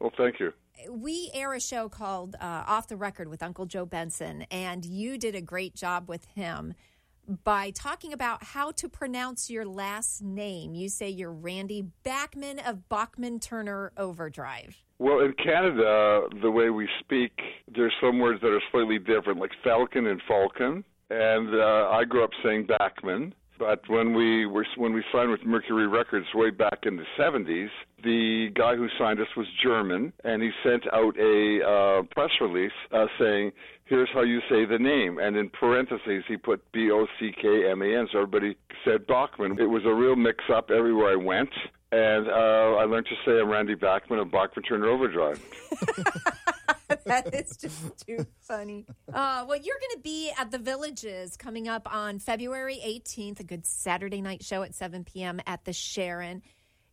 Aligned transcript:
Well, 0.00 0.12
thank 0.16 0.40
you. 0.40 0.52
We 0.90 1.30
air 1.34 1.52
a 1.52 1.60
show 1.60 1.88
called 1.88 2.36
uh, 2.40 2.64
Off 2.66 2.88
the 2.88 2.96
Record 2.96 3.28
with 3.28 3.42
Uncle 3.42 3.66
Joe 3.66 3.84
Benson, 3.84 4.46
and 4.50 4.84
you 4.84 5.18
did 5.18 5.34
a 5.34 5.42
great 5.42 5.74
job 5.74 6.08
with 6.08 6.24
him 6.34 6.74
by 7.44 7.70
talking 7.70 8.12
about 8.12 8.42
how 8.42 8.72
to 8.72 8.88
pronounce 8.88 9.50
your 9.50 9.66
last 9.66 10.22
name. 10.22 10.74
You 10.74 10.88
say 10.88 11.10
you're 11.10 11.32
Randy 11.32 11.84
Bachman 12.02 12.58
of 12.60 12.88
Bachman 12.88 13.38
Turner 13.38 13.92
Overdrive. 13.96 14.82
Well, 14.98 15.20
in 15.20 15.34
Canada, 15.34 16.22
the 16.42 16.50
way 16.50 16.70
we 16.70 16.88
speak, 16.98 17.32
there's 17.74 17.92
some 18.02 18.18
words 18.18 18.40
that 18.40 18.48
are 18.48 18.62
slightly 18.70 18.98
different, 18.98 19.38
like 19.38 19.52
falcon 19.62 20.06
and 20.06 20.20
falcon. 20.26 20.84
And 21.10 21.54
uh, 21.54 21.88
I 21.90 22.04
grew 22.04 22.24
up 22.24 22.30
saying 22.42 22.66
Bachman. 22.66 23.34
But 23.60 23.86
when 23.88 24.14
we 24.14 24.46
were 24.46 24.64
when 24.78 24.94
we 24.94 25.04
signed 25.12 25.30
with 25.30 25.44
Mercury 25.44 25.86
Records 25.86 26.26
way 26.34 26.48
back 26.48 26.78
in 26.84 26.96
the 26.96 27.04
70s, 27.18 27.68
the 28.02 28.48
guy 28.54 28.74
who 28.74 28.88
signed 28.98 29.20
us 29.20 29.26
was 29.36 29.46
German, 29.62 30.14
and 30.24 30.42
he 30.42 30.50
sent 30.64 30.84
out 30.94 31.14
a 31.18 31.60
uh, 31.62 32.02
press 32.04 32.30
release 32.40 32.72
uh, 32.90 33.04
saying, 33.18 33.52
"Here's 33.84 34.08
how 34.14 34.22
you 34.22 34.40
say 34.48 34.64
the 34.64 34.78
name," 34.78 35.18
and 35.18 35.36
in 35.36 35.50
parentheses 35.50 36.24
he 36.26 36.38
put 36.38 36.72
B 36.72 36.90
O 36.90 37.06
C 37.18 37.32
K 37.38 37.70
M 37.70 37.82
A 37.82 37.98
N, 37.98 38.08
so 38.10 38.20
everybody 38.20 38.56
said 38.82 39.06
Bachman. 39.06 39.60
It 39.60 39.68
was 39.68 39.84
a 39.84 39.92
real 39.92 40.16
mix-up 40.16 40.70
everywhere 40.70 41.12
I 41.12 41.16
went, 41.16 41.50
and 41.92 42.28
uh, 42.28 42.78
I 42.80 42.84
learned 42.84 43.08
to 43.08 43.16
say 43.26 43.42
I'm 43.42 43.50
Randy 43.50 43.74
Bachman 43.74 44.20
of 44.20 44.30
Bachman 44.30 44.64
Turner 44.64 44.88
Overdrive. 44.88 45.38
that 47.06 47.34
is 47.34 47.56
just 47.56 48.06
too 48.06 48.26
funny. 48.40 48.86
Uh, 49.12 49.44
well, 49.46 49.56
you're 49.56 49.78
going 49.80 49.96
to 49.96 50.00
be 50.02 50.32
at 50.38 50.50
the 50.50 50.58
Villages 50.58 51.36
coming 51.36 51.68
up 51.68 51.92
on 51.92 52.18
February 52.18 52.80
18th, 52.84 53.40
a 53.40 53.44
good 53.44 53.66
Saturday 53.66 54.20
night 54.20 54.42
show 54.44 54.62
at 54.62 54.74
7 54.74 55.04
p.m. 55.04 55.40
at 55.46 55.64
the 55.64 55.72
Sharon. 55.72 56.42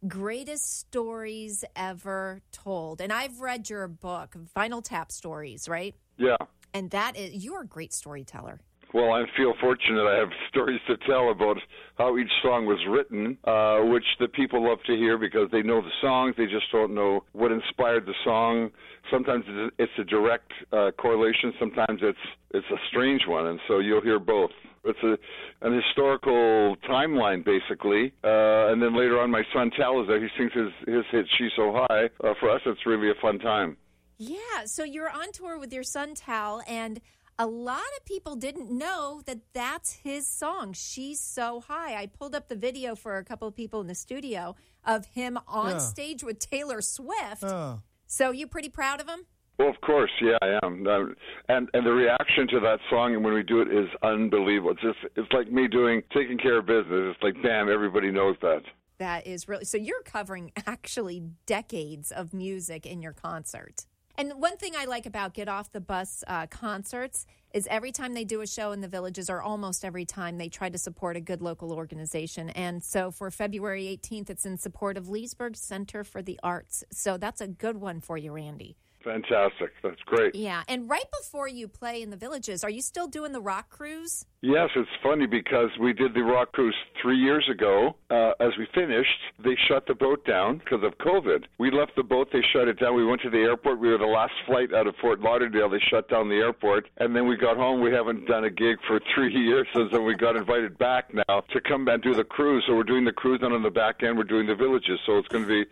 Greatest 0.08 0.80
stories 0.80 1.64
ever 1.76 2.42
told. 2.52 3.02
And 3.02 3.12
I've 3.12 3.40
read 3.40 3.70
your 3.70 3.88
book, 3.88 4.36
Vinyl 4.56 4.84
Tap 4.84 5.12
Stories, 5.12 5.68
right? 5.68 5.96
Yeah. 6.18 6.38
And 6.74 6.92
that 6.92 7.18
is, 7.18 7.44
you're 7.44 7.62
a 7.62 7.68
great 7.68 7.94
storyteller. 7.94 8.60
Well, 8.94 9.12
I 9.12 9.26
feel 9.36 9.54
fortunate. 9.60 10.08
I 10.08 10.18
have 10.18 10.30
stories 10.50 10.80
to 10.88 10.96
tell 11.06 11.30
about 11.30 11.58
how 11.98 12.18
each 12.18 12.32
song 12.42 12.66
was 12.66 12.80
written, 12.88 13.38
uh, 13.44 13.80
which 13.82 14.06
the 14.20 14.28
people 14.30 14.68
love 14.68 14.80
to 14.88 14.96
hear 14.96 15.18
because 15.18 15.50
they 15.52 15.62
know 15.62 15.82
the 15.82 15.92
songs. 16.02 16.36
They 16.38 16.46
just 16.46 16.72
don't 16.72 16.96
know 16.96 17.24
what 17.34 17.52
inspired 17.52 18.06
the 18.06 18.14
song. 18.24 18.72
Sometimes 19.12 19.44
it's 19.78 19.92
a 20.00 20.04
direct 20.04 20.52
uh, 20.72 20.92
correlation. 20.98 21.54
Sometimes 21.60 22.00
it's 22.02 22.18
it's 22.52 22.68
a 22.72 22.78
strange 22.90 23.22
one, 23.28 23.48
and 23.48 23.60
so 23.68 23.80
you'll 23.80 24.02
hear 24.02 24.20
both. 24.20 24.52
It's 24.86 25.00
a 25.04 25.18
an 25.66 25.74
historical 25.74 26.76
timeline, 26.90 27.44
basically, 27.44 28.14
uh, 28.24 28.72
and 28.72 28.82
then 28.82 28.98
later 28.98 29.20
on, 29.20 29.30
my 29.32 29.44
son 29.54 29.70
Tal 29.78 30.02
is 30.02 30.08
there. 30.08 30.22
He 30.22 30.30
sings 30.38 30.52
his 30.54 30.72
his 30.88 31.06
hit 31.12 31.26
"She's 31.38 31.52
So 31.56 31.74
High." 31.74 32.06
Uh, 32.24 32.34
for 32.40 32.50
us, 32.50 32.62
it's 32.66 32.86
really 32.86 33.10
a 33.10 33.16
fun 33.22 33.40
time. 33.40 33.76
Yeah. 34.18 34.66
So 34.66 34.84
you're 34.84 35.10
on 35.10 35.32
tour 35.34 35.60
with 35.60 35.74
your 35.74 35.84
son 35.84 36.16
Tal, 36.16 36.62
and 36.68 37.00
a 37.40 37.46
lot 37.46 37.82
of 37.98 38.06
people 38.06 38.36
didn't 38.36 38.72
know 38.72 39.22
that 39.26 39.40
that's 39.54 39.94
his 39.94 40.26
song. 40.28 40.74
She's 40.74 41.20
so 41.20 41.62
high. 41.62 41.96
I 41.96 42.08
pulled 42.08 42.34
up 42.34 42.48
the 42.50 42.56
video 42.56 42.96
for 42.96 43.18
a 43.18 43.24
couple 43.24 43.48
of 43.48 43.56
people 43.56 43.80
in 43.82 43.88
the 43.88 43.96
studio 43.96 44.56
of 44.84 45.06
him 45.08 45.38
on 45.48 45.72
Yeah. 45.72 45.78
stage 45.80 46.24
with 46.24 46.40
Taylor 46.40 46.82
Swift. 46.82 47.44
Oh. 47.44 47.82
So 48.08 48.32
you 48.32 48.48
pretty 48.48 48.70
proud 48.70 49.02
of 49.02 49.08
him? 49.08 49.26
Well, 49.60 49.70
of 49.70 49.82
course, 49.82 50.12
yeah, 50.22 50.38
I 50.42 50.60
am. 50.64 50.86
Um, 50.88 51.16
and 51.50 51.68
and 51.74 51.86
the 51.86 51.92
reaction 51.92 52.48
to 52.50 52.60
that 52.60 52.80
song 52.90 53.16
and 53.16 53.24
when 53.24 53.34
we 53.34 53.42
do 53.44 53.60
it 53.62 53.70
is 53.72 53.90
unbelievable. 54.04 54.72
It's 54.72 54.82
just 54.82 55.00
it's 55.16 55.32
like 55.34 55.52
me 55.52 55.68
doing 55.68 56.04
taking 56.14 56.38
care 56.38 56.58
of 56.60 56.68
business. 56.68 57.16
It's 57.16 57.24
like, 57.24 57.42
damn, 57.42 57.68
everybody 57.70 58.12
knows 58.12 58.36
that. 58.42 58.62
That 59.00 59.26
is 59.28 59.48
really 59.48 59.66
so. 59.66 59.78
You're 59.78 60.04
covering 60.04 60.52
actually 60.68 61.24
decades 61.48 62.12
of 62.12 62.34
music 62.34 62.86
in 62.86 63.02
your 63.02 63.14
concert. 63.14 63.86
And 64.20 64.34
one 64.42 64.58
thing 64.58 64.74
I 64.76 64.86
like 64.86 65.06
about 65.06 65.36
Get 65.36 65.48
Off 65.48 65.72
the 65.72 65.80
Bus 65.80 66.24
uh, 66.26 66.48
concerts 66.48 67.28
is 67.54 67.68
every 67.70 67.92
time 67.92 68.16
they 68.16 68.24
do 68.24 68.42
a 68.42 68.48
show 68.48 68.72
in 68.72 68.82
the 68.82 68.88
villages, 68.88 69.30
or 69.30 69.44
almost 69.44 69.86
every 69.86 70.06
time, 70.06 70.40
they 70.40 70.50
try 70.50 70.70
to 70.70 70.78
support 70.80 71.16
a 71.16 71.22
good 71.22 71.40
local 71.40 71.72
organization. 71.72 72.50
And 72.50 72.84
so 72.84 73.12
for 73.12 73.30
February 73.30 73.84
18th, 73.86 74.32
it's 74.32 74.46
in 74.46 74.58
support 74.58 74.98
of 74.98 75.08
Leesburg 75.08 75.56
Center 75.56 76.04
for 76.04 76.24
the 76.24 76.40
Arts. 76.42 76.84
So 76.92 77.18
that's 77.18 77.42
a 77.42 77.48
good 77.48 77.78
one 77.78 78.02
for 78.02 78.18
you, 78.18 78.32
Randy. 78.32 78.76
Fantastic. 79.08 79.72
That's 79.82 80.02
great. 80.06 80.36
Yeah. 80.36 80.64
And 80.68 80.90
right 80.90 81.06
before 81.22 81.48
you 81.48 81.70
play 81.70 82.02
in 82.02 82.10
the 82.10 82.18
villages, 82.18 82.64
are 82.64 82.70
you 82.70 82.82
still 82.82 83.08
doing 83.08 83.32
the 83.32 83.40
rock 83.40 83.70
cruise? 83.70 84.26
Yes, 84.42 84.70
it's 84.76 84.90
funny 85.02 85.26
because 85.26 85.70
we 85.80 85.94
did 85.94 86.14
the 86.14 86.22
rock 86.22 86.52
cruise 86.52 86.76
three 87.02 87.18
years 87.18 87.48
ago. 87.50 87.96
Uh, 88.10 88.32
as 88.42 88.52
we 88.58 88.68
finished, 88.76 89.18
they 89.44 89.56
shut 89.68 89.88
the 89.88 89.96
boat 89.96 90.26
down 90.26 90.58
because 90.58 90.84
of 90.84 90.98
COVID. 90.98 91.46
We 91.58 91.72
left 91.72 91.96
the 91.96 92.04
boat, 92.04 92.30
they 92.34 92.42
shut 92.54 92.68
it 92.68 92.80
down. 92.80 92.96
We 92.96 93.06
went 93.06 93.22
to 93.22 93.30
the 93.30 93.38
airport. 93.38 93.80
We 93.80 93.90
were 93.90 93.98
the 93.98 94.06
last 94.06 94.34
flight 94.46 94.74
out 94.74 94.88
of 94.88 94.96
Fort 95.02 95.22
Lauderdale. 95.22 95.70
They 95.70 95.80
shut 95.90 96.10
down 96.10 96.28
the 96.28 96.36
airport, 96.36 96.88
and 96.98 97.16
then 97.16 97.28
we 97.28 97.38
got 97.38 97.56
home. 97.56 97.82
We 97.82 97.92
haven't 97.92 98.28
done 98.28 98.44
a 98.44 98.50
gig 98.50 98.78
for 98.88 99.00
three 99.16 99.34
years, 99.34 99.68
and 99.74 99.90
then 99.90 100.04
we 100.04 100.16
got 100.16 100.36
invited 100.36 100.78
back 100.78 101.14
now 101.14 101.42
to 101.54 101.62
come 101.62 101.88
and 101.88 102.04
do 102.04 102.14
the 102.14 102.26
cruise. 102.26 102.64
So 102.68 102.76
we're 102.76 102.84
doing 102.84 103.06
the 103.06 103.14
cruise, 103.14 103.40
and 103.42 103.54
on 103.54 103.64
the 103.64 103.72
back 103.72 104.04
end, 104.04 104.18
we're 104.18 104.26
doing 104.26 104.48
the 104.48 104.56
villages. 104.56 105.00
So 105.06 105.18
it's 105.18 105.30
going 105.30 105.46
to 105.46 105.50
be 105.50 105.66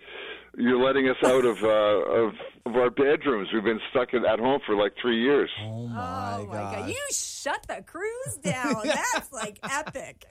you're 0.58 0.82
letting 0.82 1.08
us 1.10 1.18
out 1.24 1.46
of 1.46 1.64
uh, 1.64 1.68
of 1.68 2.34
of 2.66 2.76
our 2.76 2.90
bedrooms. 2.90 3.50
We've 3.54 3.64
been 3.64 3.82
stuck 3.90 4.14
in, 4.14 4.26
at 4.26 4.40
home 4.40 4.60
for 4.66 4.76
like 4.76 4.94
three 5.02 5.22
years. 5.22 5.50
Oh 5.62 5.88
my, 5.88 6.38
oh 6.40 6.46
my 6.48 6.54
gosh. 6.54 6.76
God. 6.76 6.90
You 6.90 7.08
shut 7.12 7.66
the 7.68 7.84
cruise 7.86 8.38
down. 8.42 8.82
That's 8.86 9.32
like 9.32 9.60
epic. 9.64 10.26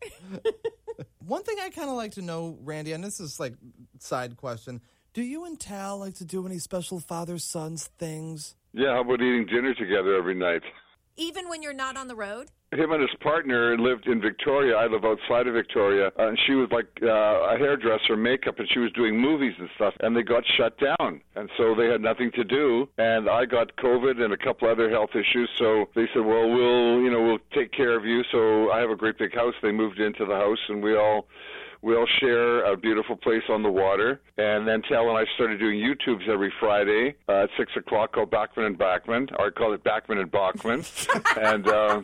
One 1.26 1.42
thing 1.42 1.56
I 1.60 1.70
kind 1.70 1.88
of 1.88 1.96
like 1.96 2.12
to 2.12 2.22
know, 2.22 2.58
Randy, 2.62 2.92
and 2.92 3.02
this 3.02 3.20
is 3.20 3.38
like 3.38 3.54
side 3.98 4.36
question: 4.36 4.80
Do 5.12 5.22
you 5.22 5.44
and 5.44 5.58
Tal 5.58 5.98
like 5.98 6.14
to 6.14 6.24
do 6.24 6.46
any 6.46 6.58
special 6.58 7.00
father 7.00 7.38
sons 7.38 7.88
things? 7.98 8.54
Yeah, 8.72 8.94
how 8.94 9.02
about 9.02 9.20
eating 9.20 9.46
dinner 9.46 9.74
together 9.74 10.16
every 10.16 10.34
night? 10.34 10.62
Even 11.16 11.48
when 11.48 11.62
you're 11.62 11.72
not 11.72 11.96
on 11.96 12.08
the 12.08 12.14
road? 12.14 12.48
Him 12.72 12.90
and 12.90 13.00
his 13.00 13.14
partner 13.20 13.78
lived 13.78 14.08
in 14.08 14.20
Victoria. 14.20 14.74
I 14.74 14.86
live 14.86 15.04
outside 15.04 15.46
of 15.46 15.54
Victoria, 15.54 16.08
uh, 16.18 16.28
and 16.28 16.38
she 16.44 16.54
was 16.54 16.68
like 16.72 16.88
uh, 17.02 17.54
a 17.54 17.56
hairdresser, 17.56 18.16
makeup, 18.16 18.58
and 18.58 18.68
she 18.68 18.80
was 18.80 18.90
doing 18.92 19.16
movies 19.16 19.54
and 19.60 19.68
stuff. 19.76 19.94
And 20.00 20.16
they 20.16 20.22
got 20.22 20.42
shut 20.56 20.76
down, 20.80 21.20
and 21.36 21.48
so 21.56 21.76
they 21.76 21.86
had 21.86 22.00
nothing 22.00 22.32
to 22.32 22.42
do. 22.42 22.88
And 22.98 23.30
I 23.30 23.44
got 23.44 23.76
COVID 23.76 24.20
and 24.20 24.32
a 24.32 24.36
couple 24.36 24.68
other 24.68 24.90
health 24.90 25.10
issues, 25.14 25.48
so 25.56 25.88
they 25.94 26.08
said, 26.12 26.24
"Well, 26.24 26.50
we'll, 26.50 27.00
you 27.00 27.12
know, 27.12 27.22
we'll 27.22 27.38
take 27.52 27.70
care 27.70 27.96
of 27.96 28.04
you." 28.04 28.24
So 28.32 28.72
I 28.72 28.80
have 28.80 28.90
a 28.90 28.96
great 28.96 29.18
big 29.18 29.34
house. 29.34 29.54
They 29.62 29.70
moved 29.70 30.00
into 30.00 30.26
the 30.26 30.34
house, 30.34 30.58
and 30.68 30.82
we 30.82 30.96
all 30.96 31.28
we 31.84 31.94
all 31.94 32.06
share 32.18 32.64
a 32.72 32.76
beautiful 32.76 33.14
place 33.14 33.42
on 33.50 33.62
the 33.62 33.70
water. 33.70 34.22
And 34.38 34.66
then 34.66 34.80
Tal 34.88 35.10
and 35.10 35.18
I 35.18 35.24
started 35.34 35.58
doing 35.60 35.78
YouTubes 35.78 36.28
every 36.28 36.52
Friday 36.58 37.14
uh, 37.28 37.42
at 37.42 37.50
six 37.58 37.72
o'clock 37.76 38.14
called 38.14 38.30
Bachman 38.30 38.64
and 38.64 38.78
Bachman, 38.78 39.28
or 39.38 39.48
I 39.48 39.50
call 39.50 39.74
it 39.74 39.84
Bachman 39.84 40.18
and 40.18 40.30
Bachman, 40.30 40.82
and. 41.36 41.68
Uh, 41.68 42.02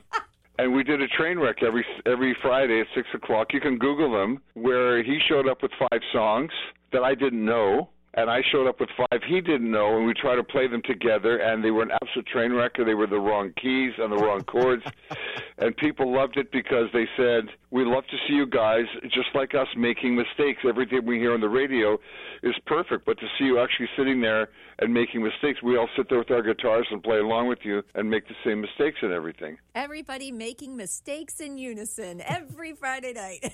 and 0.59 0.75
we 0.75 0.85
did 0.85 1.01
a 1.01 1.09
train 1.09 1.39
wreck 1.39 1.63
every 1.63 1.87
every 2.05 2.37
Friday 2.43 2.83
at 2.83 2.87
six 2.95 3.09
o'clock. 3.15 3.55
You 3.55 3.63
can 3.63 3.79
Google 3.79 4.13
them, 4.13 4.43
where 4.53 5.03
he 5.03 5.19
showed 5.27 5.49
up 5.49 5.63
with 5.63 5.71
five 5.79 6.03
songs 6.13 6.51
that 6.93 7.03
I 7.03 7.15
didn't 7.15 7.43
know, 7.43 7.89
and 8.15 8.29
I 8.29 8.43
showed 8.51 8.67
up 8.67 8.81
with 8.81 8.89
five 8.97 9.23
he 9.29 9.41
didn't 9.41 9.71
know, 9.71 9.97
and 9.97 10.07
we 10.07 10.15
tried 10.15 10.37
to 10.37 10.45
play 10.45 10.67
them 10.67 10.83
together, 10.85 11.39
and 11.39 11.63
they 11.63 11.71
were 11.71 11.83
an 11.83 11.91
absolute 12.03 12.27
train 12.27 12.53
wreck. 12.53 12.73
They 12.77 12.95
were 12.95 13.07
the 13.07 13.21
wrong 13.21 13.53
keys 13.61 13.93
and 13.99 14.13
the 14.13 14.17
wrong 14.17 14.43
chords, 14.43 14.83
and 15.59 15.77
people 15.77 16.13
loved 16.13 16.37
it 16.37 16.51
because 16.51 16.89
they 16.93 17.07
said, 17.17 17.49
"We 17.71 17.85
love 17.85 18.05
to 18.09 18.17
see 18.27 18.35
you 18.35 18.47
guys, 18.47 18.87
just 19.05 19.29
like 19.35 19.55
us, 19.55 19.69
making 19.77 20.17
mistakes. 20.17 20.63
Everything 20.69 21.07
we 21.07 21.19
hear 21.19 21.35
on 21.35 21.41
the 21.41 21.49
radio 21.49 21.99
is 22.43 22.55
perfect, 22.67 23.07
but 23.07 23.19
to 23.21 23.27
see 23.39 23.45
you 23.45 23.61
actually 23.61 23.89
sitting 23.97 24.21
there 24.21 24.49
and 24.81 24.95
making 24.95 25.23
mistakes, 25.23 25.63
we 25.63 25.77
all 25.77 25.89
sit 25.97 26.09
there 26.09 26.19
with 26.19 26.31
our 26.31 26.43
guitars 26.43 26.87
and 26.91 27.03
play 27.03 27.19
along 27.19 27.49
with 27.49 27.61
you 27.65 27.83
and 27.95 28.11
make 28.11 28.27
the 28.27 28.35
same 28.45 28.61
mistakes 28.61 28.99
and 29.03 29.13
everything." 29.13 29.59
Everybody 29.75 30.33
making 30.33 30.77
mistakes 30.77 31.39
in 31.39 31.57
unison 31.59 32.21
every 32.23 32.73
Friday 32.73 33.13
night. 33.13 33.53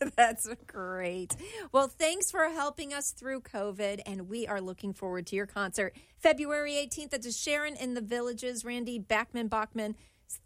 That's 0.16 0.48
great. 0.66 1.36
Well, 1.72 1.88
thanks 1.88 2.30
for 2.30 2.48
helping 2.48 2.94
us 2.94 3.10
through 3.10 3.42
COVID, 3.42 3.97
and 4.06 4.28
we 4.28 4.46
are 4.46 4.60
looking 4.60 4.92
forward 4.92 5.26
to 5.28 5.36
your 5.36 5.46
concert 5.46 5.94
February 6.18 6.72
18th 6.72 7.14
at 7.14 7.22
the 7.22 7.32
Sharon 7.32 7.76
in 7.76 7.94
the 7.94 8.00
Villages. 8.00 8.64
Randy 8.64 8.98
Bachman 8.98 9.48
Bachman, 9.48 9.96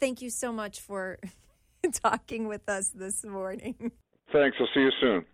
thank 0.01 0.23
you 0.23 0.31
so 0.31 0.53
much 0.53 0.81
for 0.81 1.19
talking 1.93 2.49
with 2.49 2.69
us 2.69 2.91
this 2.91 3.25
morning. 3.25 3.93
Thanks. 4.33 4.57
I'll 4.61 4.69
see 4.75 4.81
you 4.81 4.91
soon. 5.01 5.25